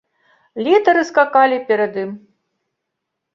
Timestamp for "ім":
2.05-2.11